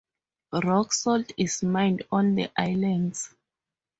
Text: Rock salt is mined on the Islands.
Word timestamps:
Rock 0.63 0.93
salt 0.93 1.31
is 1.37 1.61
mined 1.61 2.05
on 2.11 2.33
the 2.33 2.49
Islands. 2.57 3.35